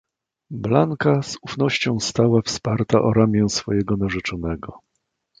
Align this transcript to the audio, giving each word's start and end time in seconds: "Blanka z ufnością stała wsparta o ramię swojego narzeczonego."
"Blanka 0.51 1.21
z 1.21 1.37
ufnością 1.41 1.99
stała 1.99 2.41
wsparta 2.41 3.01
o 3.01 3.13
ramię 3.13 3.49
swojego 3.49 3.97
narzeczonego." 3.97 4.79